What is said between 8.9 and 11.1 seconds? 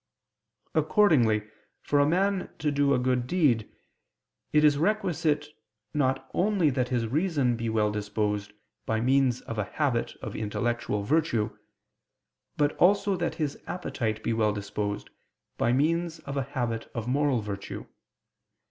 means of a habit of intellectual